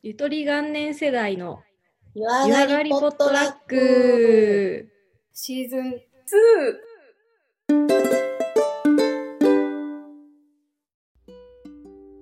[0.00, 1.58] ゆとり元年世代の
[2.14, 4.88] 湯湯上がりポットラック。
[5.32, 5.96] シーズン2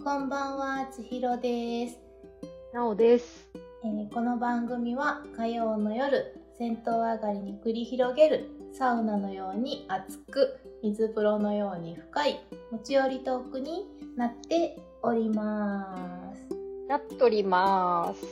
[0.02, 1.98] こんばんは、ちひろです、
[2.72, 3.50] なおです。
[3.84, 12.40] えーこの番組は火曜の夜、銭湯上がりに繰り広げるサウナのように熱く、水風呂のように深い
[12.72, 13.84] 持ち寄りトークに
[14.16, 16.15] なっております。
[16.88, 18.24] やっとります。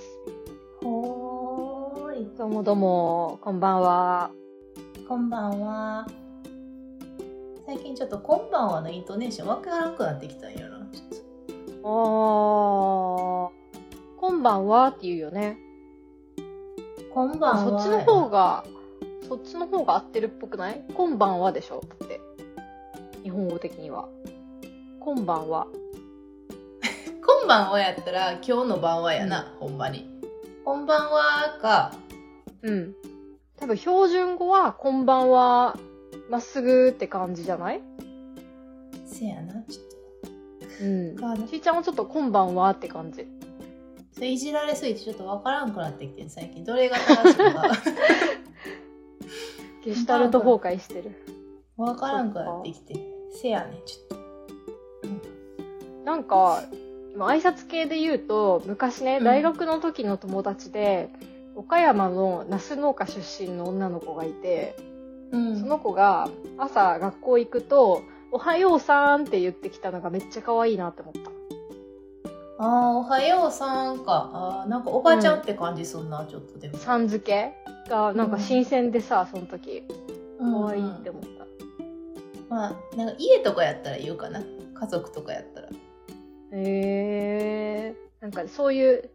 [0.81, 4.31] ほーい、どうもどうも、こんばんは。
[5.09, 6.07] こんばんは。
[7.67, 10.77] 最近ちょっとこんばんはのイントネーションわからんくなってきたんやな。
[10.77, 10.87] あー、
[11.83, 13.51] こ
[14.31, 15.59] んばんはって言うよね。
[17.13, 17.83] こんばんは。
[17.83, 18.65] そっちの方が、
[19.29, 20.85] そっちの方が合ってるっぽくない？
[20.95, 21.81] こんばんはでしょ？
[21.81, 22.21] だって。
[23.25, 24.09] 日本語的には。
[25.01, 25.67] こんばんは。
[27.45, 30.09] こんばんはやったら今日の晩はやな、ほんまに。
[30.65, 31.93] こんばんはか。
[32.63, 32.95] うん。
[33.59, 35.77] 多分標準語は、こんばんは、
[36.31, 37.83] まっすぐって感じじゃない？
[39.05, 39.85] せやな、ちょっ
[40.81, 41.23] うんと。。
[41.23, 43.27] かちーちゃんはちょっとこんばんはって感じ。
[44.15, 46.65] それいじられすぎてちょっとわからんくなってきてん最近。
[46.65, 47.69] どれが正しいか
[49.85, 51.11] ゲシュタルト崩壊してる。
[51.77, 52.95] わからんくなってきて。
[53.33, 54.25] せやね、ちょっと。
[56.07, 56.63] なんか、まあ
[57.17, 61.11] 挨拶系で言うと、昔ね、うん大学の時の友達で、
[61.57, 64.77] 岡山のナス農家出身の女の子がいて、
[65.31, 65.61] うん。
[65.61, 66.29] その子が
[66.59, 71.31] 朝学校行くと、おはようさんって言ってきたのがめっちゃ可愛いなって思った。
[72.59, 74.31] ああ、おはようさんか。
[74.33, 76.79] ああ、なんかおばちゃんって感じすんな、ちょっとでも。
[76.79, 77.53] さん付け
[77.89, 79.85] がなんか新鮮でさ、その時。
[80.39, 81.45] 可愛いってうん思った。
[82.49, 84.43] まあ、なんか家とかやったら言うかな。
[84.75, 85.69] 家族とかやったら。
[86.55, 88.23] へえー。
[88.23, 89.11] なんかそういう、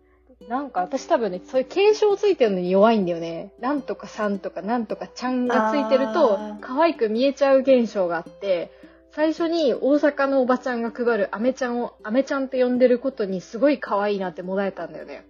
[0.48, 3.54] なんか私多分ね、そういう継承ついてるのに弱いんだよね。
[3.60, 8.72] なんとかさんとかなんとかちゃんがついてると可愛く見えちゃう現象があって、
[9.12, 15.26] 最初に大阪のおばちゃんが配るアメちゃんを、アメちゃんって呼んでることにすごい可愛いなってもらえたんだよね。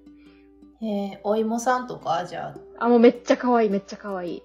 [0.81, 4.43] へえ、お芋さんとかじゃあ、もうめっちゃ可愛い、めっちゃ可愛い。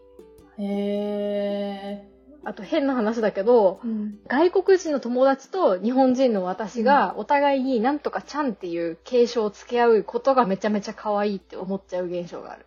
[0.59, 0.63] あ。
[0.63, 2.14] へえ。
[2.45, 4.19] あと変な話だけど、うん。
[4.27, 12.67] 外国人の友達と日本人の私がお互いになんとかちゃんっていう継承を付け合うことがめちゃめちゃ可愛いって思っちゃう現象がある。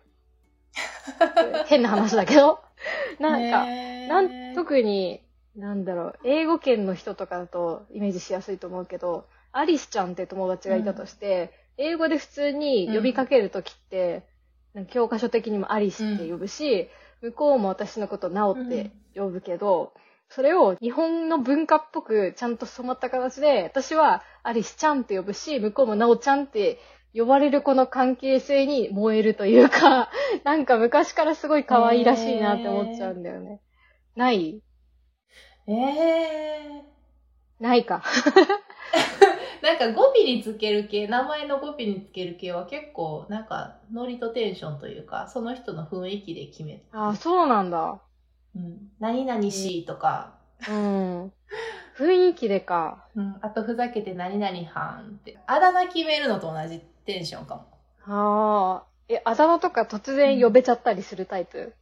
[1.66, 2.60] 変な話だけど。
[3.18, 5.22] なんか、なん、特に、
[5.56, 14.22] なんだろう、英語圏の人とかだとイメージしやすいと思うけど、アリスちゃんって友達がいたとして、英語で普通に呼びかけるときって、
[14.74, 16.88] なんか教科書的にもアリスって呼ぶし、
[17.22, 19.92] 向こうも私のことナオって呼ぶけど、
[20.30, 26.78] それを日本の文化っぽくちゃんと染まった形で、私はアリスちゃんって呼ぶし、向こうもナオちゃんって
[27.14, 30.10] 呼ばれるこの関係性に燃えるというか、
[30.44, 33.60] なんか昔からすごい可愛いらしいなって思っちゃうんだよね。
[34.14, 34.62] ない？
[35.66, 36.97] ええ
[37.60, 38.02] ないか。
[39.62, 46.82] なんか語尾につける系、名前の語尾につける系は結構、なんか、ノリとテンションというか、その人の雰囲気で決める。
[46.92, 48.00] あ、そうなんだ。
[48.54, 48.90] うん。
[49.00, 51.32] 何々しとか、うん。
[51.96, 53.04] 雰囲気でか。
[53.14, 53.38] うん。
[53.42, 55.38] あと、ふざけて何々はんって。
[55.46, 57.66] あだ名決めるのと同じテンションかも。
[58.06, 58.88] ああ。
[59.08, 61.74] え、あだ名とか突然呼べちゃったりするタイプ、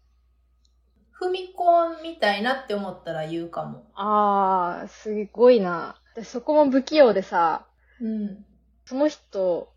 [1.21, 3.85] 踏み込みたいなって思ったら言うかも。
[3.95, 5.97] ああ、すごいな。
[6.15, 7.67] でそこも不器用でさ、
[8.01, 8.45] うん。
[8.85, 9.73] その人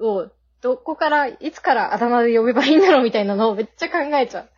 [0.00, 0.28] を、
[0.60, 4.48] どこから、いつからあだ名で呼べばいいんだろうみたいなのをめっちゃ考えちゃう。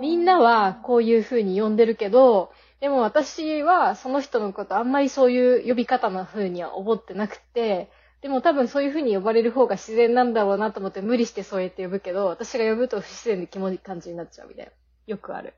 [0.00, 7.90] みんなはこういう風に呼んでるけど、でも私はその人のことあんまりそういう呼び方な風には思ってなくて、
[8.22, 14.72] でも多分そういう風に呼ばれる方が自然なんだろうなと思って無理してそうやって呼ぶけど、私が呼ぶと不自然でキモい感じになっちゃうみたいな。
[15.08, 15.54] よくある。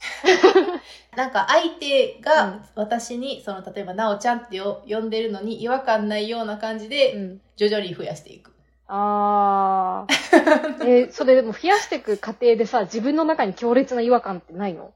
[1.16, 7.40] なんか相手うんが私に、その例えばなおちゃんってよ呼んでるのに違和感ないような感じでうん。
[7.56, 8.52] 徐々に増やしていく。
[8.88, 10.14] あー。
[10.84, 14.92] えーそれでも増やしていく過程でさ、自分の中に強烈な違和感ってないの？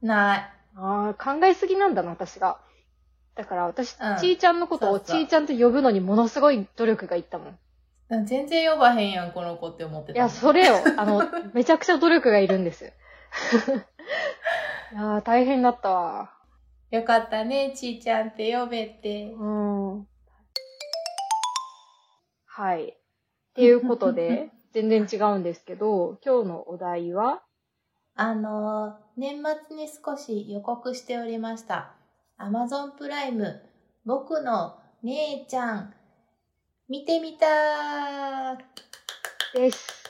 [0.00, 0.52] ない。
[0.76, 2.58] あー、考えすぎなんだな、私が。
[3.34, 7.58] だから私、うんちーちゃんのことをちーちゃんと呼ぶのにものすごい努力がいったもん。
[8.12, 10.18] うん全然呼ばへんやん、この子って思ってた。
[10.18, 10.74] いや、それよ。
[10.98, 11.22] あの、
[11.54, 12.92] めちゃくちゃ努力がいるんです。
[14.92, 16.30] いやー、大変だったわ。
[16.90, 19.32] よかったね、ちーちゃんって呼べて。
[19.32, 20.06] うん。
[22.44, 22.90] はい。
[22.90, 22.94] っ
[23.54, 27.42] ていうことで、 全然違うんですけど、今日のお題は、
[28.14, 31.92] あのー、年末に少し予告しておりました。
[32.38, 33.62] Amazon プライム、
[34.04, 35.94] 僕の姉ちゃん、
[36.92, 39.58] 見てみたー。
[39.58, 40.04] です。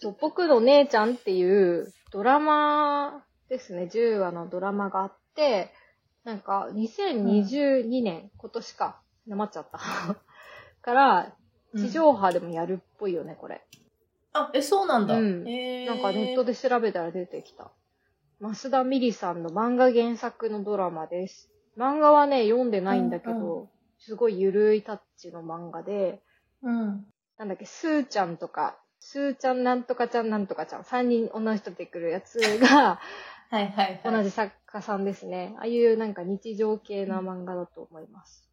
[0.00, 5.74] そう僕の姉ちゃんっていうドラマですね、10話のドラマがあって、
[6.24, 9.78] なんか2022年、今年か、なまっちゃった。
[10.80, 11.36] から、
[11.76, 13.62] 地上波でもやるっぽいよね、これ。
[14.32, 15.16] あ、え、そうなんだ。
[15.16, 17.70] うんなんかネットで調べたら出てきた。
[18.40, 21.50] 増田美里さんの漫画原作のドラマです。
[21.76, 23.75] 漫画はね、読んでないんだけど、うん
[24.06, 26.22] すごいゆるいタッチの漫画で、
[26.62, 27.04] うん。
[27.38, 33.00] なんだっけ、スーちゃんとか、スーちゃんなんとかちゃんなんとかちゃん、3人同じ人出てくるやつが
[33.50, 34.14] はいはいはい。
[34.16, 35.56] 同じ作家さんですね。
[35.58, 38.48] ああいうなんか日常系な漫画だと思います。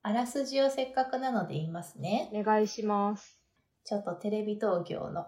[0.00, 2.30] あらすじをせっかくなので言いますね。
[2.32, 3.38] お願いします。
[3.84, 5.26] ちょっとテレビ東京の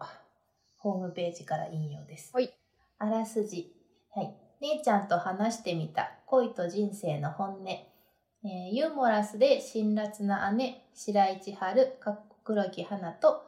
[0.79, 2.31] ホームページから引用です。
[2.33, 2.51] はい。
[2.97, 3.75] あらすじ。
[4.15, 4.35] はい。
[4.63, 7.67] 姉ちゃんと話してみた恋と人生の本音。
[8.45, 13.43] えーユーモラスで辛辣な姉、白市春、かっこ黒木花と、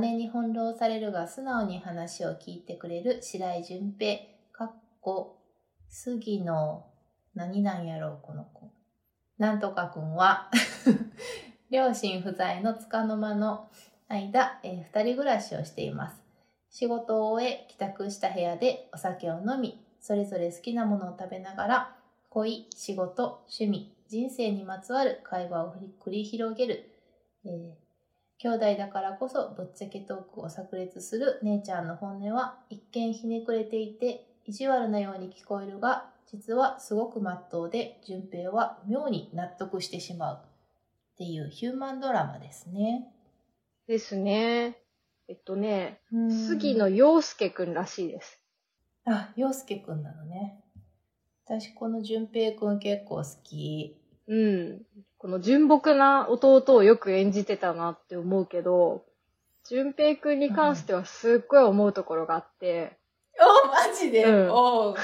[0.00, 4.20] 姉に翻弄されるが素直に話を聞いてくれる白井淳平、
[4.52, 5.40] かっこ
[5.88, 6.86] 杉野、
[7.34, 8.70] 何なんやろう、この子。
[9.38, 10.50] なんとかくんは、
[11.70, 13.68] 両親不在の束の間の
[14.06, 16.22] 間、えー二人暮らしをしています。
[16.70, 21.96] 仕事を終え、帰宅した部屋でお酒を飲み、それぞれ好きなものを食べながら、
[22.30, 25.74] 恋、仕事、趣味、人生にまつわる会話を
[26.04, 26.90] 繰り広げる、
[27.44, 27.88] えー
[28.40, 40.48] 兄弟だからこそぶっちゃけトークを炸裂する姉ちゃんの本音は一見ひねくれていて意地悪なように聞こえるが実はすごくまっとうで順平は妙に納得してしまうっ
[41.16, 43.08] ていうヒューマンドラマですね。
[43.88, 44.78] ですね。
[45.26, 48.40] えっとね、うん杉野陽介くんらしいです。
[49.04, 50.62] あ、陽介くんなのね。
[51.48, 53.96] 私この淳平くん結構好き。
[54.26, 54.82] うん。
[55.16, 59.06] この純朴な弟をよく演じてたなって思うけど、
[59.66, 62.98] 純平くんに関してはすっごい思うところがあって、
[63.40, 64.94] おマジで、うんおう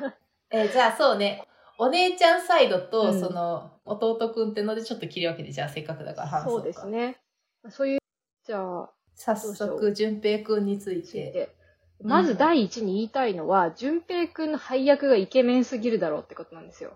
[0.50, 1.46] えじゃあそうね。
[1.76, 6.62] お姉ちゃんサイドと、うんその、弟くんってのでちょっと切り分けて、じゃあせっかくだから話そうか。
[6.62, 6.86] そうです。
[6.86, 7.20] ね。
[7.68, 7.98] そういう、
[8.46, 11.59] じゃあ、早速、淳平くんについて。
[12.02, 16.92] まず第一に言いたいのは、純平くんの配役がイケメンすぎるだろうってことなんですよ。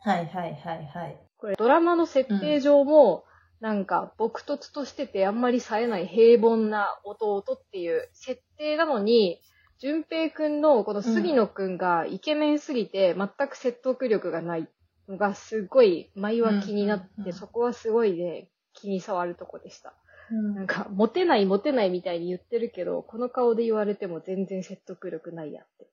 [0.00, 1.20] はいはいはいはい。
[1.38, 3.24] これドラマの設定上も、
[3.60, 9.40] なんか、朴突としててあんまり冴えない平凡な弟っていう設定なのに、
[9.78, 14.68] 淳平くんのこの杉野くんがイケメンすぎて全く説得力がない
[15.08, 19.94] のがすごい前は気になって、うんうんうんそこはすごいね、気に障るとこでした。
[20.30, 25.86] うんなんか、モテないモテないみたいに言ってるけど、この顔で言われても全然説得力ないやって。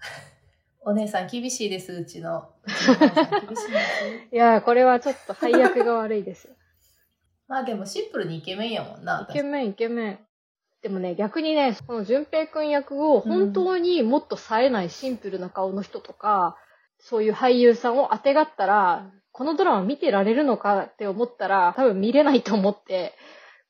[0.86, 2.50] お姉さん厳しいです、うちの。
[2.66, 3.68] いです。
[4.32, 6.54] いやー、これはちょっと配役が悪いですよ。
[7.48, 9.26] まあでもシンプルにイケメンやもんな。
[9.28, 10.18] イケメン、イケメン。
[10.82, 16.58] でもね、逆にね、この淳平くん役を本当にもっと冴えないシンプルな顔の人とか、
[16.98, 23.14] そういう俳優さんを当てがったら、このドラマ見てられるのかって思ったら、多分見れないと思って、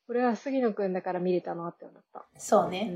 [0.07, 2.25] これは杉野くんだから見れたなって思った。
[2.37, 2.91] そうね。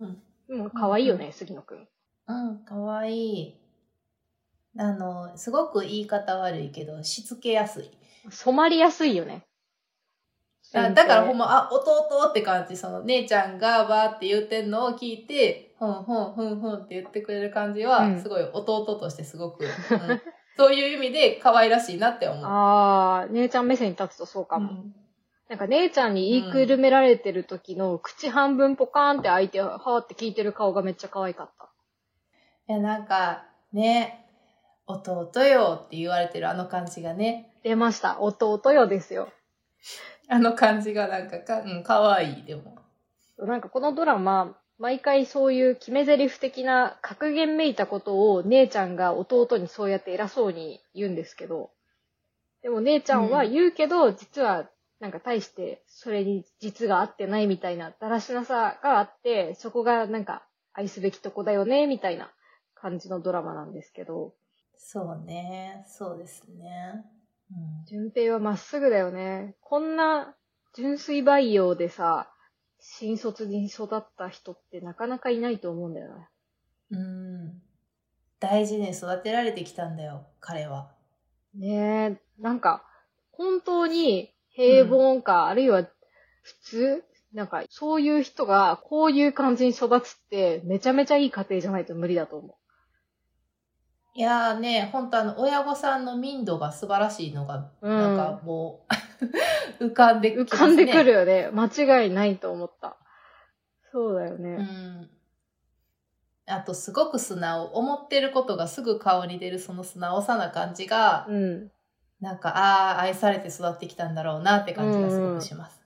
[0.00, 0.06] うん。
[0.06, 0.22] うん。
[0.48, 1.88] でも可愛いよね、杉野くん。
[2.26, 3.60] うん、かわいい。
[4.78, 7.90] あの、すごく言い方悪いけど、しつけやすい。
[8.30, 9.46] 染まりやすいよね。
[10.74, 19.70] あだからほんま、あ、弟って感じ、その姉ちゃんがバーって言ってんのを聞いて、ふんふんふんふんって言ってくれる感じは、うんすごい弟としてすごく、うん
[20.56, 22.44] そういう意味で可愛らしいなって思う。
[22.44, 24.70] あー、姉ちゃん目線に立つとそうかも。
[24.70, 24.94] うん
[25.54, 31.70] なんか姉ちゃんに言いくるめられてる時の口半分ポカーンって開いて、はーって聞いてる顔がめっちゃ可愛かった。
[32.68, 34.26] いや、なんか、ね、
[34.88, 38.20] 弟よって言われてるあの感じがね、出ました。
[38.20, 39.28] 弟よですよ。
[40.28, 42.76] あの感じがなんかか、うん、可愛い、でも。
[43.38, 51.70] なんかこのドラマ、毎回そういう決め台詞的な格言めいたことを姉ちゃんが弟にそうやって偉そうに言うんですけど、
[52.62, 54.68] でも姉ちゃんは言うけど、実は
[55.04, 62.32] なんか対してそれに実が合ってないみたいなだらしなさがあって、そこがなんか愛すべきとこだよね、みたいな
[62.74, 64.32] 感じのドラマなんですけど、
[64.78, 67.04] そうね、そうですね。
[67.50, 69.56] うん純平はまっすぐだよね。
[69.60, 70.34] こんな
[70.74, 72.32] 純粋培養でさ、
[72.80, 76.28] 新卒に育った人ってなかなかいないと思うんだよね。
[76.92, 77.62] うん。
[78.40, 80.92] 大事に育てられてきたんだよ、彼は。
[81.54, 82.86] ねえ、なんか、
[83.36, 85.84] 本当に平凡か、あるいは
[86.42, 87.04] 普通？
[87.32, 92.56] なんか、そういう人がこういう感じに育つって、めちゃめちゃいい家庭じゃないと無理だと思
[94.16, 98.86] いやーね、本当あの、親御さんの民度が素晴らしいのが、うんなんかも
[99.80, 100.58] う、 浮かんでき浮ますね。
[100.58, 101.50] かんでくるよね。
[101.52, 101.66] 間
[102.04, 102.96] 違いないと思った。
[103.90, 104.56] そうだようね。
[104.56, 105.10] ん。
[106.46, 107.64] あと、すごく素直。
[107.64, 111.72] 思ってることがすぐ顔に出るその素直さな感じが、うん。
[112.24, 115.78] なんか、ああ、愛されて育ってきたんだろうなって感じがすごくします。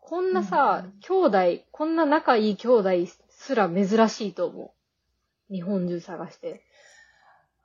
[0.00, 2.90] こんなさ、うん兄弟、こんな仲いい兄弟
[3.30, 4.74] すら珍しいと思
[5.48, 5.52] う。
[5.52, 6.64] 日本中探して。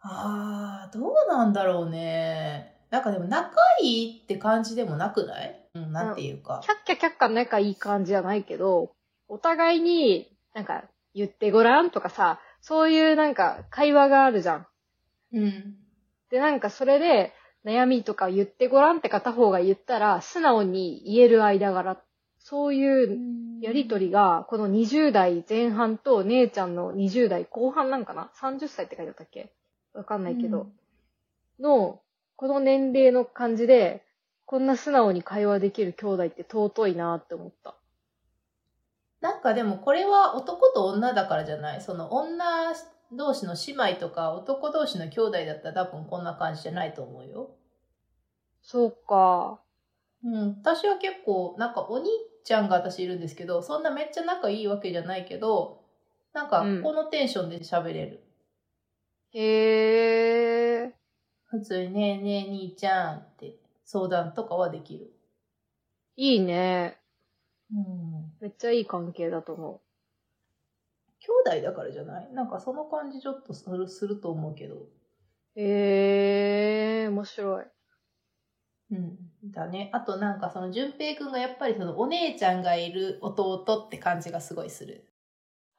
[0.01, 2.77] ああ、どうなんだろうね。
[2.91, 5.59] なんかでも仲いいって感じでもなくない？
[5.73, 6.61] うん、なんていうか。
[6.63, 8.91] キャッキャキャッカ仲いい感じじゃないけど、
[9.27, 10.83] お互いになんか
[11.15, 14.67] 言ってごらんとかさ、そういうなんか会話があるじゃん。
[15.33, 15.75] うん。
[16.29, 17.33] で、なんかそれで
[17.67, 21.97] 悩みとか言ってごらんって片方が言ったら、素直に言える間柄。
[22.39, 23.19] そういう
[23.61, 29.51] やりとりが、この20代前半と姉ちゃんの20代後半なんかな ?30 歳って書いてあったっけ？
[29.93, 30.69] わかんないけど。
[31.59, 31.99] の、
[32.37, 34.05] この年齢の感じで、
[34.45, 37.75] こんな素直に会話できる兄弟って尊いなって思った。
[39.19, 41.81] なんかでもこれは男と女だからじゃない？
[41.81, 42.73] その女
[43.11, 47.56] 同士の姉妹とか男同士の兄弟だったら多分こんな感じじゃないと思うよ。
[48.69, 49.61] そうか。
[50.23, 50.49] うん。
[50.59, 52.09] 私は結構、なんかお兄
[52.43, 55.85] ちゃんが私いるんですけど、そんなめっちゃ仲いいわけじゃないけど、
[56.33, 58.23] なんかうんこのテンションで喋れる。
[59.33, 60.91] へー。
[61.45, 63.55] 普通にねえねえ兄ちゃんって
[63.85, 65.13] 相談とかはできる。
[66.17, 66.99] いいね。
[67.71, 68.33] うん。
[68.41, 69.81] めっちゃいい関係だと思
[71.19, 72.33] 兄弟だからじゃない？
[72.33, 74.75] なんかその感じちょっとするすると思うけど。
[74.75, 75.61] う。
[75.61, 77.65] へー、面白い。
[78.91, 79.17] うん。
[79.51, 79.89] だね。
[79.93, 85.05] あとなんかその淳平くんがやっぱりそのお姉ちゃんがいる弟って感じがすごいする。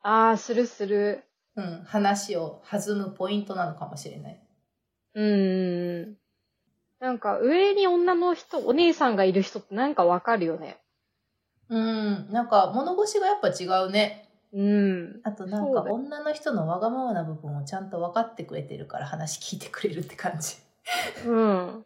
[0.03, 1.25] あー、するする。
[1.57, 1.83] うん。
[1.85, 4.41] 話を弾むポイントなのかもしれない。
[5.15, 6.17] うーん。
[7.00, 10.79] なんか上に女の人、お姉さんがいる人ってなんかわかるよね。
[11.69, 12.31] うん。
[12.31, 14.29] なんか物腰がやっぱ違うね。
[14.53, 15.21] うん。
[15.25, 20.57] あとなんか女の人のわがままな部分をちゃんと分かってくれてるから話聞いてくれるって感じ。
[21.27, 21.85] うん。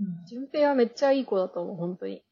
[0.00, 0.26] うん。
[0.26, 2.22] 順平はめっちゃいい子だと思う、本当に。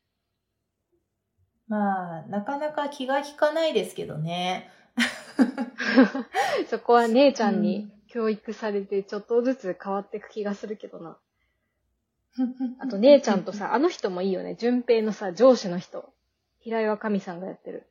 [1.68, 4.70] まあ、なかなか気が利かないですけどね。
[6.68, 11.18] そこは姉ちゃんに教育されてちょっとずつ変わっていく気がするけどな。
[12.78, 14.54] あと姉ちゃんとさ、あの人もいいよね。
[14.54, 16.12] 順平のさ、上司の人。
[16.60, 17.86] 平岩神さんがやってる。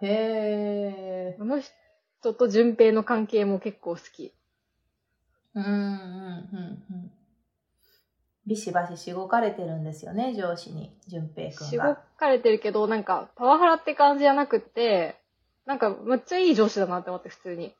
[0.00, 1.36] へえ。
[1.40, 4.32] あの人と順平の関係も結構好き。
[5.54, 7.12] うんうんうんうん。
[8.46, 12.02] ビシバシしごかれてるんですよね、上司に、淳平くんしごが。
[12.16, 15.16] かれてるけど、なんか、パワハラって感じじゃなくって、
[15.64, 17.74] なんか、めっちゃいい上司だなって思って、普通に。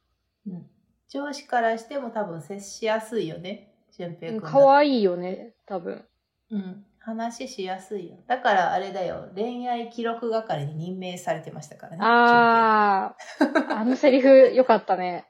[0.47, 0.67] うん、
[1.09, 4.51] 上司からしても多分接しやすいよね、淳平くん。
[4.51, 6.05] 可愛いよね、多分。
[6.51, 6.85] うん。
[7.05, 8.17] 話しやすいよ。
[8.29, 11.99] だからあれだよ、恋愛記録係に任命されてましたからね。
[12.01, 15.27] あー、あのセリフ良かったね。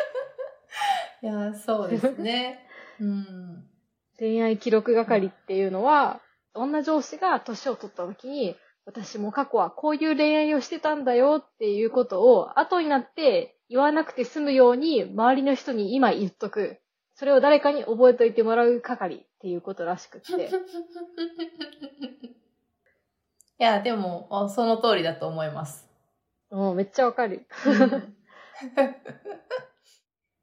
[1.22, 2.66] いや、そうですね。
[3.00, 3.57] うん。
[4.18, 6.20] 恋愛記録係っていうのは、
[6.54, 16.78] 女上司が年を取った時に、私も過去はこういう恋愛をしてたんだよっていうことを後になって言わなくて済むように周りの人に今言っとく。
[17.14, 20.32] それを誰かに覚えといてもらう係っていうことらしくって。
[20.32, 20.34] い
[23.58, 25.90] や、でも、あその通りだと思います。
[26.50, 27.44] もうめっちゃわかる。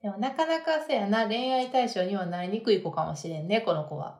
[0.05, 4.19] でもなかなかそうやな、恋愛対象にはなりにくい子かもしれんね、この子は。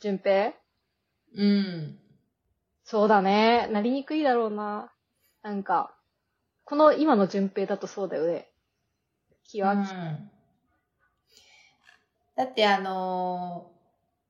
[0.00, 0.52] 順平？
[1.36, 1.98] うん。
[2.84, 3.66] そうだね。
[3.72, 4.92] なりにくいだろうな。
[5.42, 5.92] なんか、
[6.62, 8.48] この今の順平だとそうだよね。
[9.42, 9.84] 気は、うん
[12.36, 13.72] だってあの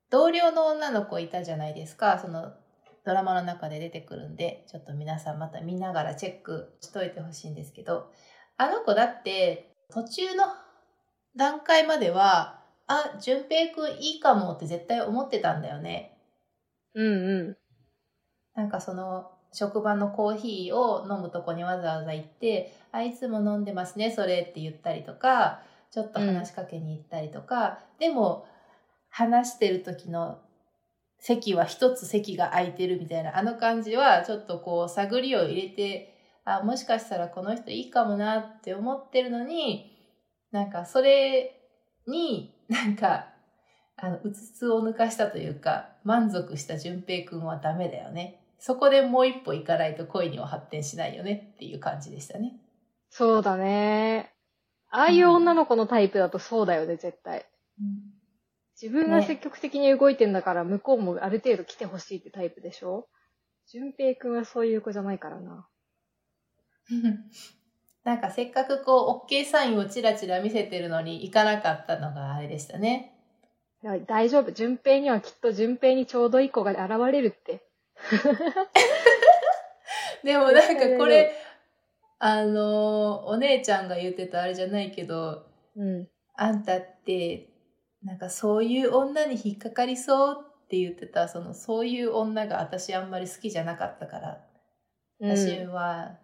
[0.09, 2.55] ー同僚の女の子いたじゃないですか、その
[3.05, 8.11] ドラマの中で出てくるんで、ちょっと皆さんまた見ながらチェックしといてほしいんですけど、
[8.57, 10.45] あの子だって途中の
[11.37, 16.19] 段階までは、あ、淳平くんいいかもって絶対思ってたんだよね。
[16.95, 17.57] うんうん。
[18.55, 28.47] なんかその職場のコーヒーを飲むとこにわざわざ行って、あ、いつも飲んでますね、それって言ったりとか、ちょっと話しかけに行ったりとか、でも
[29.09, 30.41] 話してる時の
[31.19, 36.15] 席は一つ席が空いてるみたいな、あの感じはちょっとこう探りを入れて、
[36.45, 39.94] あ、もしかしたらこの人いいかもなって思ってるのに、
[40.55, 41.61] なんかそれ
[42.07, 43.27] になんか、
[43.97, 48.41] あの、うつつを抜かしたというか、満足した淳平くんはダメだよね。
[48.61, 52.53] そこでもう一歩行かないと恋には発展しないよねっていう感じでしたね。
[53.11, 54.33] そうだね。
[54.91, 57.47] ああいう女の子のタイプだとそうだよね、絶対。
[58.81, 63.09] 自分が積極的に動いてんだから、向こうもある程度来てほしいってタイプでしょ？
[63.67, 65.69] 淳平くんはそういう子じゃないからな。
[68.05, 73.13] なんかせっかくこう、OK サインをチラチラ見せてるのに行かなかったのがあれでしたね。
[74.07, 74.53] 大丈夫。
[74.53, 77.63] 順平にはきっと順平にちょうどいい子が現れるって。
[80.25, 81.35] でもなんかこれ、
[82.19, 85.47] あの、お姉ちゃんが言ってたあれじゃないけど、
[85.77, 86.09] うん。
[86.35, 87.51] あんたって、
[88.03, 94.45] なんかそういう女に引っかかりそうって言ってた、その、そういう女が私あんまり好きじゃなかったから、
[95.21, 96.17] 私うんは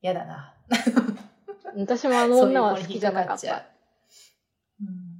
[0.00, 0.53] 嫌だな。
[1.76, 4.80] 私もあの女は好きじゃなかっそういう子に引っかかっちゃた。
[4.80, 4.84] う。
[4.84, 5.14] うん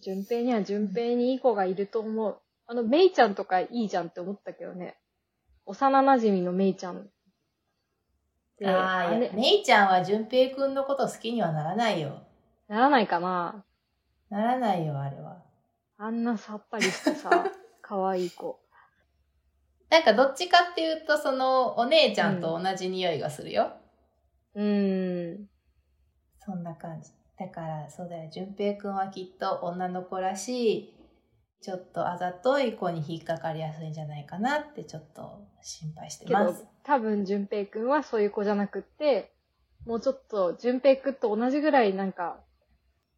[0.00, 2.38] 順平には順平にいい子がいると思う。
[2.66, 4.96] あの、メイちゃんとかいいじゃんって思ったけどね。
[5.66, 7.08] 幼馴染のメイちゃん。
[8.58, 12.22] でああ、めいちゃんは淳平くんのこと好きにはならないよ。
[12.68, 13.64] ならないかな
[14.30, 15.42] ならないよ、あれは。
[15.98, 17.30] あんなさっぱりしてさ、
[17.80, 18.60] 可愛い子。
[19.90, 23.64] なんかどっちかっていうと、その、お姉ちゃんと同じ匂いがするよ。
[23.64, 25.48] うーん。
[26.38, 27.10] そんな感じ。
[27.38, 28.30] だから、そうだよ。
[28.30, 30.94] 淳平くんはきっと女の子らしい、
[31.60, 39.32] ちょっとあざとい子に引っかかりやすいんじゃないかなってちょっと心配してけどます。、多分順平くんはそういう子じゃなくって、
[39.86, 42.38] もうちょっと順平くんと同じぐらいなんか、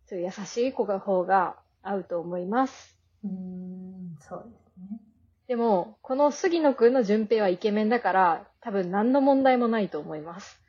[0.07, 2.97] そういう優しい子が方が合うと思います。
[3.25, 5.01] うーん、そうですね。
[5.49, 10.61] でも、この杉野くんの順平はイケメンだから、多分何の問題もないと思います。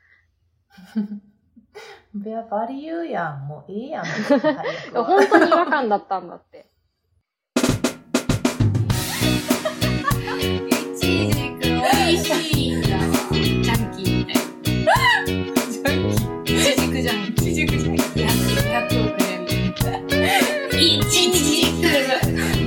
[2.14, 3.46] ベアバリ言うやん。
[3.46, 4.04] もうええやん。
[4.92, 6.66] 本当に違和感だったんだって。
[10.40, 11.82] いちじく美
[12.16, 13.02] 味しいんだわ。
[13.30, 14.18] ジャンキー。
[14.18, 14.34] みたい
[14.84, 15.22] な。
[15.22, 17.50] いちじくジャンキー。
[17.50, 18.26] いちじくジャンキー。
[18.26, 20.16] 100, 100億円みたいな。
[20.78, 21.76] いちじく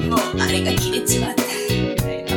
[0.09, 1.43] もうあれが切れちまった。
[1.43, 1.47] み
[1.97, 2.31] たいな。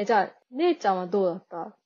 [0.00, 1.76] え、じゃあ、姉ちゃんはどうだった？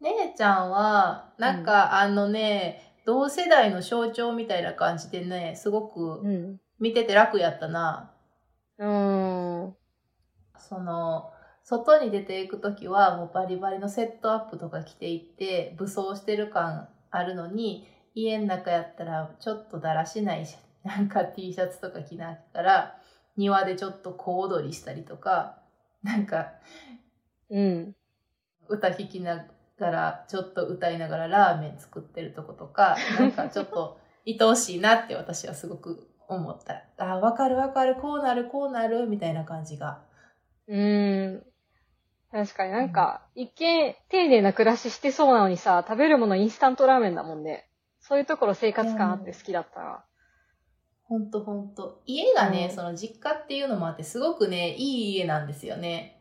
[0.00, 6.60] 姉ちゃんは、なんか、あのね、同世代の象徴みたいな感じでね、すごくうん。
[6.78, 8.12] 見てて楽やったな。
[8.78, 9.76] うーん。
[10.56, 11.32] その、
[11.64, 22.96] 外に出ていくときはもうバリバリのセットアップとか着ていって武装してる感あるのに家の中やったらちょっとだらしないし なんか T シャツとか着ながら
[23.36, 25.58] 庭でちょっと小躍りしたりとか
[26.02, 26.54] なんか
[27.50, 27.96] うん。
[28.68, 29.46] 歌弾きな
[29.78, 36.84] がらちょっと歌いながらラーメン作ってるとことか なんかちょっと愛おしいなって私はすごく思った。
[36.98, 40.02] あ、わかるわかる、こうなるこうなるみたいな感じが。
[40.68, 41.46] うーん。
[42.30, 47.68] 確かになんか、一見丁寧な暮らししてそうなのにさ、食べるものインスタントラーメンだもんね。
[47.98, 50.04] そういうところ生活感あって好きだったな。
[51.02, 52.02] ほんとほんと。
[52.06, 56.19] 家がね、うんその実家っていうのもあって、すごくね、いい家なんですよね。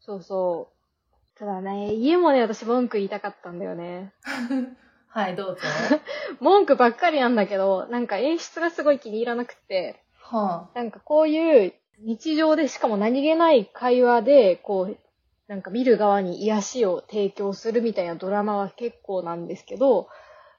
[0.00, 1.38] そうそう。
[1.38, 4.12] ただね、家もね、私文句言いたかったんだよね。
[5.08, 5.62] はい、どうぞ。
[6.40, 14.96] 文句ばっかりなんだけど、なんか演出がすごい気に入らなくて、はなんかこういう日常でしかも何気ない会話で、こう、
[15.48, 20.08] なんか見る側に癒しを提供するみたいなドラマは結構なんですけど、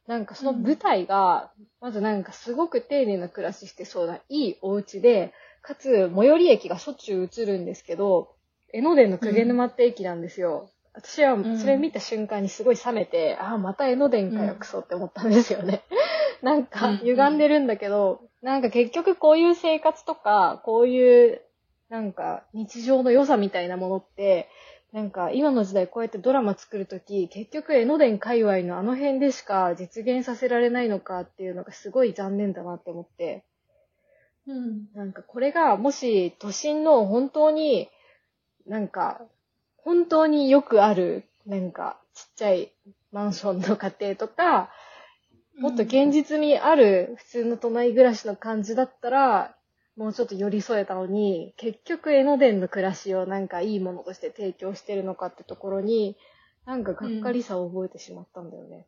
[0.06, 8.36] なんかその舞台が、まずなんかすごく丁寧な暮らししてそうな、いいお家で、かつ最寄り駅がしょっちゅう映るんですけど、
[8.74, 10.70] 江ノ電の鵠沼って駅なんですよ。
[10.94, 15.84] 私はそれ見た瞬間にすごい冷めて、ああ、また江ノ電かよ、うんクソって思ったんですよね。
[16.42, 21.42] なんかうん歪んでるんだけど、なんか結局こういう生活とか、こういう
[21.90, 24.50] なんか日常の良さみたいなものって、
[24.92, 33.46] なんか今の時代こうやってドラマ作るとき、結局江ノ電界隈のあの辺でしか実現させられないのかっていうのがすごい残念だなって思って、
[34.48, 34.88] うん。
[34.94, 37.90] なんかこれがもし都心の本当に
[38.67, 39.21] なんか
[39.78, 42.71] 本当によくあるなんかちっちゃい
[43.12, 44.69] マンションの家庭とか、
[45.58, 49.56] もっと現実味ある普通の都内暮らしの感じだったら、
[49.97, 56.17] もうちょっと寄り添えたのに、結局江ノ電の暮らしをなんかいいものとして提供してるのかってところに、
[56.65, 58.88] なんかがっかりさを覚えてしまったんだよね。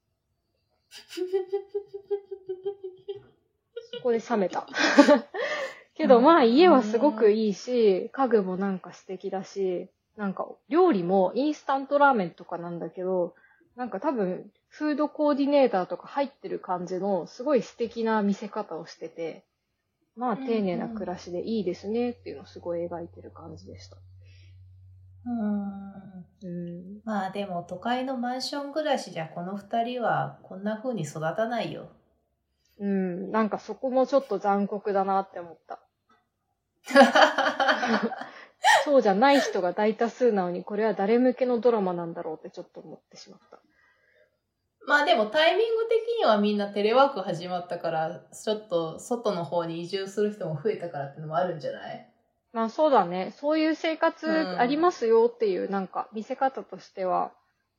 [3.95, 4.65] そこで冷めた。
[5.95, 13.35] けどまあ家はすごくいいし、家具もなんか素敵だし、なんか料理もインスタントラーメンとかなんだけど、
[13.75, 19.45] なんか多分フードコーディネーターとか入ってる感じのすごい素敵な見せ方をしてて、
[20.15, 23.97] まあ丁寧な暮らしでいいですねっていうのをすごい描いてる感じでした。
[25.25, 25.83] うん。
[26.43, 27.01] うん。
[27.03, 31.89] まあでも都会のマンション暮らしじゃこの二人はこんな風に育たないよ。
[32.79, 33.31] うん。
[33.31, 35.79] なんかそこもちょっと残酷だなって思った。
[38.85, 43.59] そうじゃない人が大多数なのに、これは誰向けのドラマなんだろうってちょっと思ってしまった。
[44.85, 52.09] まあでもタイミング的にはみんなテレワーク始まったから、ちょっと外の方に移住する人も増えたからっていうのもあるんじゃない？
[52.51, 53.31] まあそうだね。
[53.37, 57.31] そういう生活うんありますよっていう、なんか見せ方としては、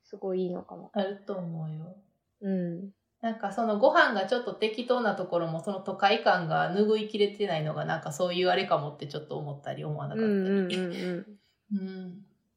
[0.04, 0.90] すごいいいのかも。
[0.94, 1.96] あると思うよ。
[2.40, 2.90] うん。
[3.24, 10.30] なんかそのご飯がちょっと適当なところもその都会感が拭いきれてないのがなんかそういうあれかもってちょっと思ったり思わなかったり。
[10.30, 11.26] うんうんうんうん。
[11.72, 12.14] うん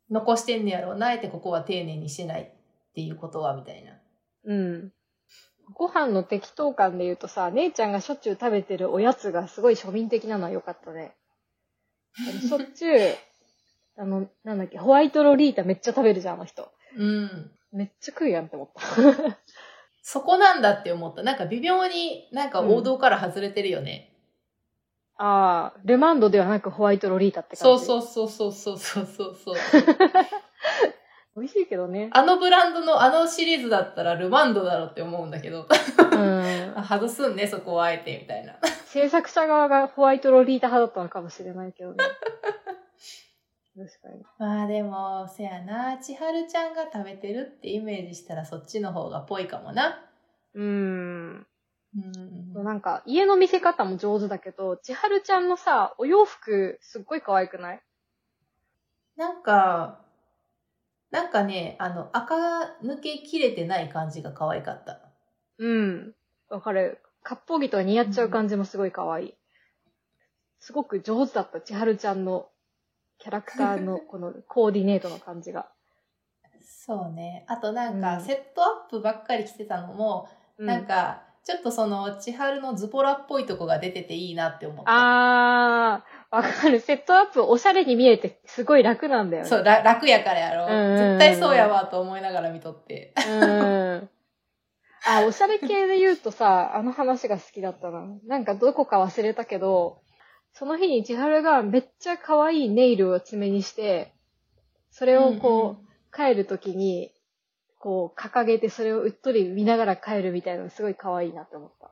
[0.10, 3.92] 残してんねやろうな、あえてここは丁寧にしてないっていうことはみたいな。
[4.46, 4.92] うん。
[5.74, 11.14] ご飯の適当感で言うとさ、姉ちゃんがしょっちゅう食べてるおやつがすごい庶民的なのは良かったね。
[12.18, 12.98] あのしょっちゅう、
[13.98, 16.72] あの、なんだっけ、ホワイトロリータめっちゃ食べるじゃん、あの人。
[16.96, 17.52] うん。
[17.74, 18.82] めっちゃ食うやんって思った。
[20.10, 21.22] そこなんだって思った。
[21.22, 24.14] なんか微妙になんか王道から外れてるよね。
[25.20, 27.86] うん、ああ、ルマンドではなくホワイトロリータって感じ。
[27.86, 29.56] そうそうそうそうそうそうそう。
[31.36, 32.10] 美味しいけどね。
[32.14, 35.68] あのブランドのあのシリーズだったらルマンドだろうって思うんだけど。
[35.68, 36.74] うん。
[36.88, 38.56] 外すんね、そこをあえて、みたいな。
[38.86, 41.98] 制作者側がホワイトロリータ派だったのかもしれないけどね。
[43.78, 44.26] 確かに。
[44.40, 50.10] まあでも、せやな、千春ちゃんが食べてるってイメージしたらそっちの方がぽいかもな。
[50.54, 51.48] うーん。
[51.96, 52.62] うん。
[52.64, 57.82] なんか、家の見せ方も上手だけど、千春ちゃんのさ、お洋服、すっごい可愛くない？
[59.18, 60.06] なんか、
[61.12, 62.36] なんかね、あの、赤
[62.84, 65.12] 抜けきれてない感じが可愛かった。
[65.60, 66.16] うん。
[66.50, 67.02] わかる。
[67.24, 69.34] 割烹着とか似合っちゃう感じもすごい可愛い。
[70.60, 72.50] すごく上手だった、千春ちゃんの
[73.20, 75.68] キャラクターのこのコーディネートの感じが。
[76.62, 77.46] そうね。
[77.48, 84.92] あとなんか、うんセットアップばっかり着てたのも、うなん、か、ちょっとその、千春のズボラっぽいとこが出てていいなって思った。
[84.92, 86.80] あー、わかる。
[86.80, 89.50] セットアップおしゃれに見えてすごい楽なんだよね。
[89.50, 90.66] そう、ら楽やからやろ。
[90.66, 93.14] うんうんうん絶対そうやわと思いながら見とって。
[93.30, 94.10] うん。
[95.06, 98.04] あ、おしゃれ系で言うとさ、あの話が好きだったな。
[98.28, 100.02] なんかどこか忘れたけど、
[100.58, 104.16] その日に千春がめっちゃ可愛いネイルを爪にして、
[104.90, 107.12] それをこう、帰るときに、
[107.78, 111.92] こう、掲げてそれをうっとり見ながら帰るみたいなのすごい可愛いなって思った。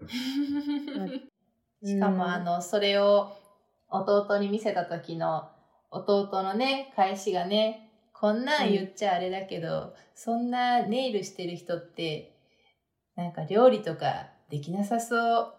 [1.84, 3.36] しかもあの、それを
[3.90, 5.50] 弟に見せた時の
[5.90, 12.32] 弟のね、返しがね、こんなん言っちゃあれだけど、そんなネイルしてる人って、
[13.16, 15.54] なんか料理とかできなさそう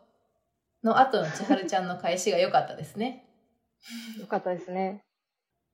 [0.83, 3.25] の後の千春ちゃんの返しが良かったですね。
[4.19, 5.03] よかったですね。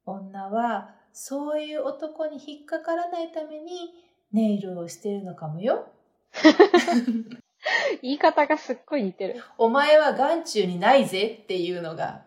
[0.05, 3.91] 女はそういう男に引っかからないために
[4.31, 5.87] ネイルをしてるのかもよ。
[8.01, 9.43] 言い方がすっごい似てる。
[9.57, 12.23] お前は眼中にないぜっていうのが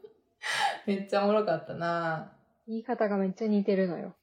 [0.86, 2.32] めっちゃおもろかったな
[2.66, 4.14] 言い方がめっちゃ似てるのよ。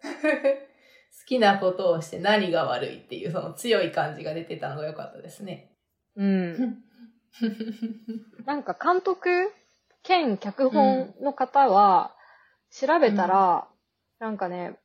[0.02, 5.72] 好きなことをして何が悪いっていうその強い感じが出てたのが良かったですね。
[6.16, 6.84] うん。
[8.46, 9.52] なんか監督
[10.02, 12.14] 兼脚本の方は、
[12.70, 13.68] 調べたら、
[14.18, 14.78] なんかね、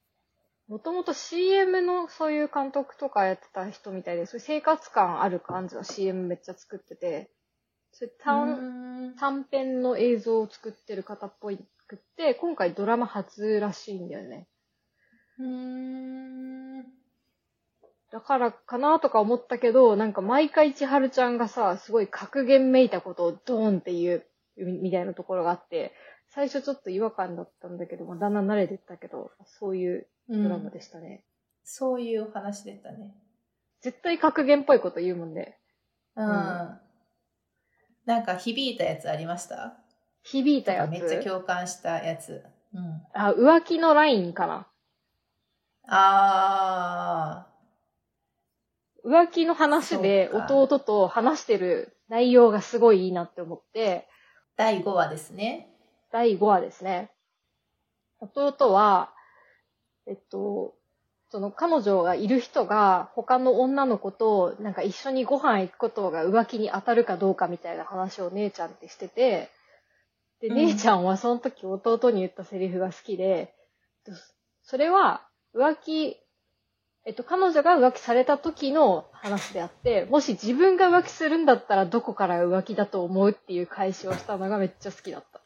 [0.67, 7.31] もともと CM のそういう監督とかやってた人みたいで、そういう生活感ある感じの CM めっちゃ作ってて、
[7.91, 11.59] それ短短編の映像を作ってる方っぽい
[11.89, 14.47] くって、今回ドラマ初らしいんだよね。
[15.39, 16.98] うーん
[18.12, 24.26] だからかなとか思ったけど、なんか毎回千春ちゃんがさ、すごい格言めいたことをドーンって言う、
[24.58, 25.93] みみたいなところがあって、
[26.32, 31.24] 最初ちょっと違和感だったんだけど、まあ、だんだん慣れてったけど、そういううんドラマでしたね。
[31.63, 33.13] そういうお話でしたね。
[33.82, 35.58] 絶対格言っぽいこと言うもんね。
[36.15, 36.26] うん。
[36.26, 36.80] ん
[38.06, 39.78] なんか響いたやつありました？
[40.24, 40.91] 響いたやつ？
[40.91, 42.43] めっちゃ共感したやつ。
[42.74, 43.02] うん。
[43.13, 44.67] あ、浮気のラインかな。
[45.88, 47.48] あ
[49.05, 55.69] 浮気の話で弟と話してる内容がすごいいいなって思って、ー、第5話ですね。
[56.12, 57.12] 第5話ですね。
[58.19, 59.12] 弟は、
[60.07, 60.75] えっと、
[61.31, 69.49] その彼女がいる人が他の女の子となんか一緒にご飯行くことが浮気に当たるかどうかみたいな話を姉ちゃんってしてて、
[70.41, 73.53] で、うん姉ちゃんはその時弟に言ったセリフが好きで、
[74.63, 76.17] それは浮気、
[77.05, 85.41] えっと、彼女が浮気された時の話であって、もし自分が浮気するんだったらどこから浮気だと思うっていう返しをしたのがめっちゃ好きだった。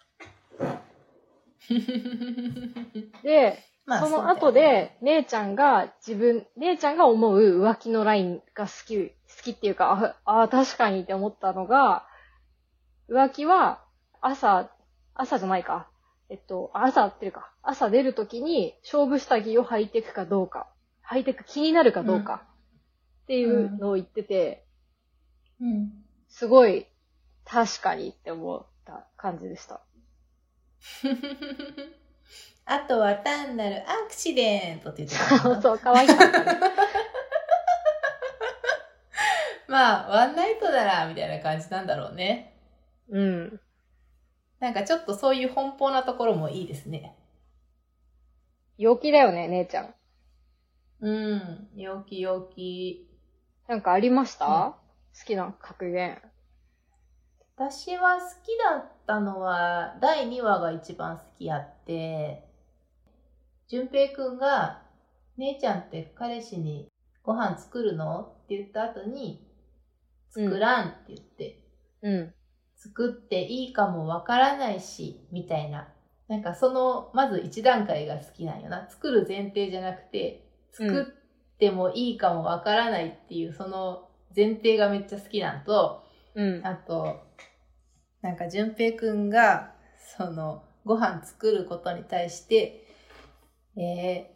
[3.23, 9.13] で、まその後で、姉ちゃんが自分、姉ちゃんが思う浮気のラインが好き、好
[9.43, 12.05] きっていうか、ああ、確かにって思ったのが、
[13.09, 13.83] 浮気は
[14.21, 14.69] 朝、
[15.15, 15.87] 朝じゃないか。
[16.29, 20.67] えっと、朝っていうか、朝出るときに勝負下着を履いていくかどうか、
[21.09, 22.43] 履いていく気になるかどうか、
[23.23, 24.65] っていうのを言ってて、
[25.61, 25.91] うん。
[26.27, 26.87] すごい
[27.45, 29.81] 確かにって思った感じでした。
[32.65, 36.59] あとは単なるアクシデントって言ってたそう、可愛かったね。
[39.67, 42.55] まあ、ワンナイトなら、みたいな感じなんだろうね。
[43.09, 43.59] うん。
[44.59, 47.15] なんかちょっとそういう奔放なところもいいですね。
[48.77, 49.95] 陽気だよね、姉ちゃん。
[51.03, 51.67] うん。
[51.75, 53.09] 陽気陽気。
[53.67, 56.17] なんかありました、うん好きな格言。
[57.55, 62.49] 私は好きだったのは、第2話が一番好きやって、
[63.67, 64.81] 淳平くんが、
[65.37, 66.89] 姉ちゃんって彼氏に
[67.21, 68.21] ご飯作るの？
[68.21, 69.45] って言った後に、
[70.31, 71.59] 作らんって言って、
[72.01, 72.33] うん。
[72.75, 75.89] 作っていいかもわからないし、みたいな。
[76.27, 78.89] なんかその、まず一段階が好きなんよな。
[78.89, 80.42] 作る前提じゃなくて、
[80.73, 86.03] 作ってもいいかもわからないっていう、その前提がめっちゃ好きなんと、
[86.35, 86.65] うん。
[86.65, 87.21] あと、
[88.21, 89.73] なんか、淳平くんが、
[90.17, 92.87] その、ご飯作ることに対して、
[93.77, 94.31] え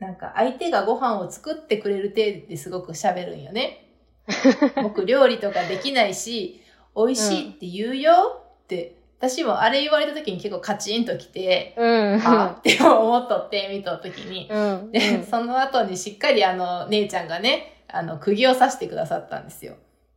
[0.00, 3.88] ー、なんか、相手がご飯を作ってくれる程度ですごく喋るんよね。
[4.82, 6.60] 僕、料理とかできないし、
[6.96, 12.18] 美味しいって言うよって、私もあれ言われた時に結構カチンときて、うん。
[12.18, 14.48] はって思っとって、見とった時に。
[14.50, 14.90] うん。
[14.90, 19.76] で、その後にしっかりあの、姉ちゃんがね、あの、釘を刺してくださったんですよ。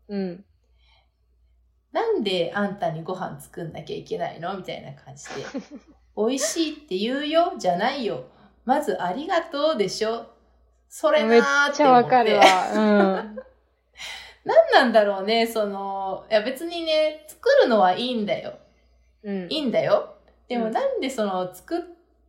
[0.09, 0.43] うん。
[1.91, 4.57] なんであんたにご飯作んなきゃいけないの？
[4.57, 5.45] みたいな感じで。
[6.17, 7.53] 美味しいって言うよ？
[7.59, 8.23] じゃないよ。
[8.65, 10.25] まずありがとうでしょ？
[10.89, 12.05] それめっなーってちゃ思って。
[12.05, 12.43] わかるわ。
[12.73, 12.79] う
[13.21, 13.39] ん。
[14.45, 18.57] 何なんだろうね、その、いや別にね、作るのはいいんだよ。
[19.25, 19.47] うん。
[19.49, 20.15] いいんだよ。
[20.47, 21.81] でもうんなんでその、作っ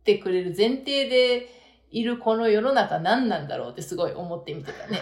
[0.03, 1.47] てくれる前提で
[1.91, 5.01] いるこの世の中何なんだろうってすごい思って見てたね。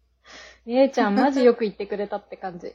[0.64, 2.72] 姉ちゃんマジよく言ってくれたって感じ。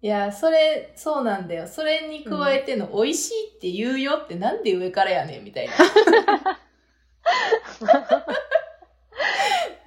[0.00, 1.66] いや、それ、そうなんだよ。
[1.66, 5.72] それに加えての、美味しいって言うよってなんで上からやねん、みたいな。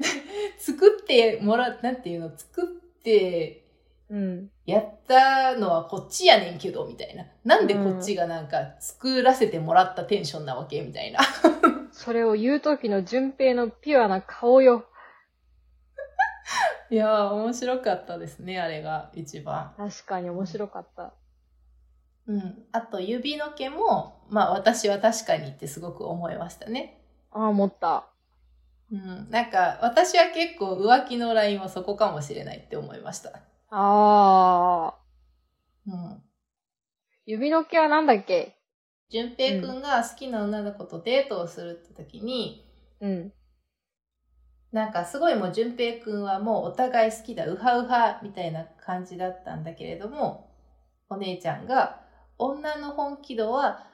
[0.59, 2.65] 作ってもら、なんていうの、作っ
[3.03, 3.63] て
[4.11, 4.49] うん。
[4.65, 7.25] やったのはこっちやねんけど、みたいな。
[7.45, 11.21] なんでこっちがなんか作らせてもらったテンションなわけみたいな。
[11.93, 14.85] それを言う時の順平のピュアな顔よ。
[16.91, 19.73] いやー、面白かったですね、あれが一番。
[19.77, 21.13] 確かに面白かった。
[22.27, 22.65] うん。
[22.73, 27.01] あと、指の毛も、まあ私は確かにってすごく思いましたね。
[27.31, 28.09] ああ、思った。
[28.91, 29.29] うん。
[29.29, 33.39] なんか、私は結構浮気のラインはそこかもしれないって思いました。
[33.71, 34.99] ああ。
[35.87, 36.21] うん。
[37.25, 38.57] 指の毛はなんだっけ？
[39.09, 42.65] 淳平くんが好きな女の子とデートをするって時に、
[42.99, 43.33] うん。
[44.71, 50.49] なんかすごいもう淳平くんはもうお互い好きだ、ウハウハみたいな感じだったんだけれども、
[51.09, 52.01] お姉ちゃんが、
[52.37, 53.85] 女の本気度は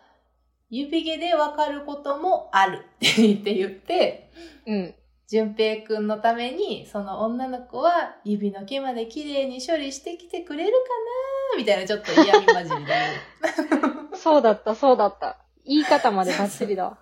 [0.70, 4.32] 指毛でわかることもあるって言って言って、
[4.66, 4.96] うん。
[5.28, 10.78] 淳平くんのために、その女の子は指の毛まで綺麗に処理してきてくれるか
[11.54, 12.94] なみたいなちょっと嫌味混じりで
[13.72, 13.82] 言
[14.14, 14.16] う。
[14.16, 15.38] そうだった、そうだった。
[15.66, 16.98] 言い方までバッチリだわ。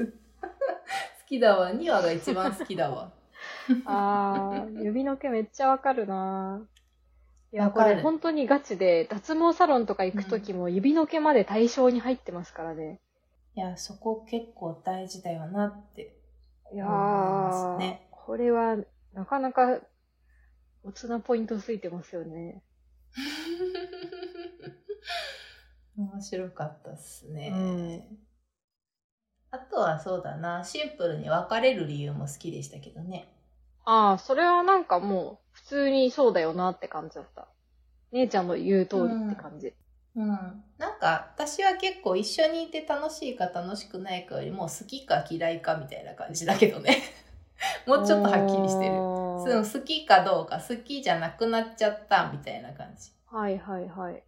[0.00, 0.04] 好
[1.28, 1.70] きだわ。
[1.70, 3.12] 2話が一番好きだわ。
[3.84, 6.66] あー、指の毛めっちゃわかるな
[7.52, 13.00] いや、これ本当にガチで、脱毛サロンとか行くときも指の毛まで対象に入ってますからね。
[13.54, 16.17] いや、そこ結構大事だよなって。
[16.72, 18.76] いやー、ねこれは
[19.12, 19.80] なかなか、
[20.82, 22.64] おつなポイントついてますよね。
[25.96, 27.52] 面白かったっすね。
[27.54, 27.58] う
[28.14, 28.18] ん
[29.50, 33.28] あとはそうだな、シンプルに別れる理由も好きでしたけどね。
[33.84, 37.48] あー、それはなんかもう、普通にそうだよなって感じだった。
[38.12, 39.68] 姉ちゃんの言う通りって感じ。
[39.68, 39.74] うん。
[40.26, 47.02] なんか、私は結構一緒にいて楽しいか楽しくないかよりも好きか嫌いかみたいな感じだけどね。
[47.86, 48.96] もうちょっとはっきりしてる。
[48.96, 53.10] そう好きかどうか、好きじゃなくなっちゃったみたいな感じ。
[53.26, 54.22] はいはいはい。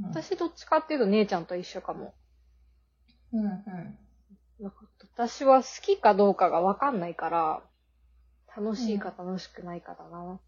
[0.00, 2.14] うん、私どっちかっていうと姉ちゃんと一緒かも。
[3.32, 3.98] うんうん。
[5.14, 7.62] 私は好きかどうかがわかんないから、
[8.56, 10.40] 楽しいか楽しくないかだな。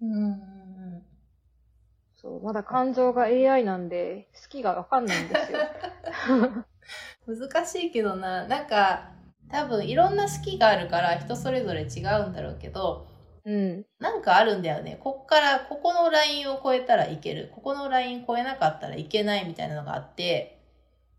[0.00, 0.26] うんうんう
[0.98, 1.02] ん。
[2.22, 5.58] そう、まだ感情が AI なんで、好きがわかんないんですよ。
[7.26, 9.10] 難しいけどな、なんか、
[9.50, 13.06] 多分いろんな好きがあるから人それぞれ違うんだろうけど、
[13.44, 13.84] うん。
[13.98, 14.98] なんかあるんだよね。
[15.02, 17.50] こっから、ここのラインを超えたらいける。
[17.54, 20.60] ここのライン超えなかったらいけないみたいなのがあって、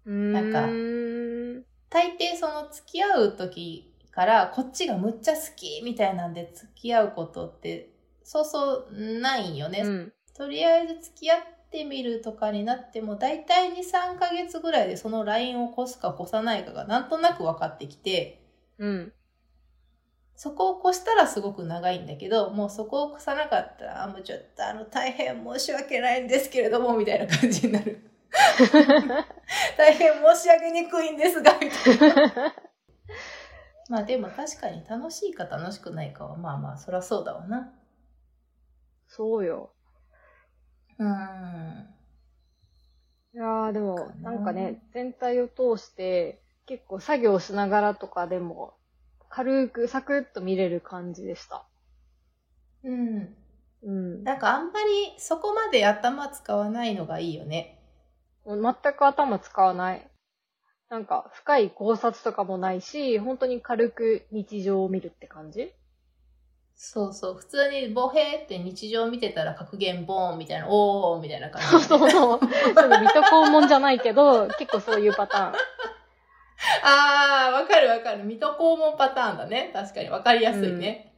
[0.06, 1.66] なんかうん。
[1.90, 7.90] 大抵その付き合う時からこっちがむっちゃ好きみたいなんで付き合うことって
[8.24, 9.82] そうそうないんよね。
[9.82, 10.14] うん。
[10.36, 11.40] とりあえず付き合っ
[11.72, 18.44] てみるとかになっても大体2、3ヶ月ぐらいでそのラインを越すか越さないかがなんとなく分かってきて、
[18.80, 19.14] うん。
[20.36, 28.10] そこを越したらすごく長いんだけど、もうそこを越さなかったら、あ、もうちょっとあの大変申し訳ないんですけれども、みたいな感じになる。
[29.78, 32.56] 大変申し上げにくいんですが、みたいな。
[33.90, 37.72] まあでも確かに楽しいか楽しくないかは、まあまあ、そらそうだわな。
[39.08, 39.72] そうよ。
[41.00, 41.94] うーん。
[43.34, 48.76] いやーでもか、ななんかね、全体を通して、結構作業しながらとかでも、
[49.30, 51.68] 軽くサクッと見れる感じでした。
[52.84, 53.36] うん。
[53.84, 54.24] うん。
[54.24, 57.80] なんかあんまりそこまで頭使わないのがいいよね。
[58.46, 60.10] もう全く頭使わない。
[60.90, 65.74] なんか、深い考察とかもないし、本当に軽く日常を見るって感じ
[66.76, 67.36] そうそう。
[67.36, 71.86] 普通にボヘーって日常見てたら格言ボーンみたいな、おーみたいな感じ。
[71.86, 72.40] そ うそうそう。
[72.42, 75.54] 水戸黄門じゃないけど、 結構そういうパターン。
[76.84, 78.24] あー、わかるわかる。
[78.24, 79.72] 水戸黄門パターンだね。
[79.74, 81.14] 確かにわかりやすいね。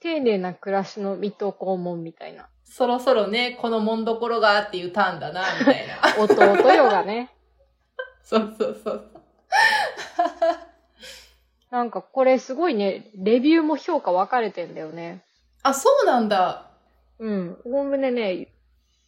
[0.00, 2.48] 丁寧な暮らしの水戸黄門みたいな。
[2.64, 5.94] そろそろね、このもんどころがっていうターンだな、みたいな。
[6.22, 7.30] 弟よがね。
[8.22, 9.10] そうそうそう。
[11.70, 15.24] なんかこれすごいね、レビューも評価分かれてんだよね。
[15.62, 16.70] あ、そうなんだ。
[17.18, 17.58] うん。
[17.64, 18.48] おおむねね、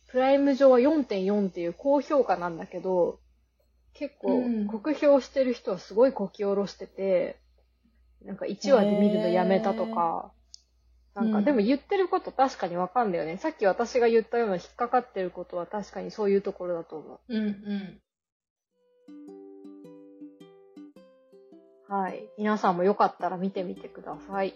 [0.08, 3.20] プライム上は4.4っていう高評価なんだけど、
[3.94, 7.38] 結構うん、酷評してる人はすごいこき下ろしてて、
[8.24, 10.32] なんか1話で見るのやめたとか、
[11.14, 13.36] なんかうんでも言ってること確かにわかんだよね。
[13.38, 18.00] さっき私が言ったような引っかかってることは確かにそういうところだと思うんうん。
[21.90, 21.94] う。
[21.94, 22.28] はい。
[22.38, 24.54] 皆さんもよかったら見てみてください。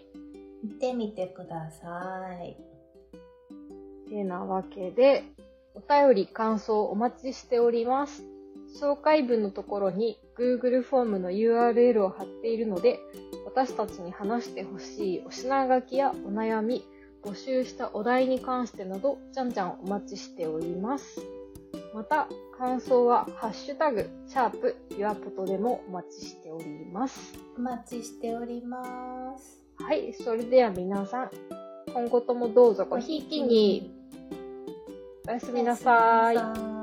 [0.63, 2.57] 見てみてください。
[4.09, 5.23] てなわけで、
[5.73, 8.23] お便り感想お待ちしております。
[8.79, 12.99] 紹介文のところに Google フォームの URL を貼っているので、
[13.45, 16.83] 私たちに話してほしいお品書きやお悩み、
[17.23, 21.21] 募集したお題に関してなど、じゃんじゃんお待ちしております。
[21.93, 27.33] また、感想は、ハッシュタグ、シャープ、ユアポトでもお待ちしております。
[27.57, 29.61] お待ちしております。
[29.77, 31.29] はい、それでは皆さん、
[31.93, 33.93] 今後ともどうぞごひいきに、
[35.27, 36.37] おやすみなさい。
[36.37, 36.74] おやすみなさい